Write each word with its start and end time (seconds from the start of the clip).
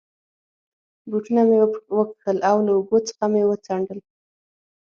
بوټونه 1.09 1.41
مې 1.49 1.57
و 1.97 1.99
کښل، 2.11 2.37
له 2.67 2.71
اوبو 2.77 2.97
څخه 3.07 3.23
مې 3.31 3.43
و 3.47 3.51
څنډل. 3.65 3.99